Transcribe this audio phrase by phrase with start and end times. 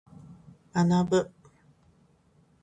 [0.73, 1.31] 学ぶ。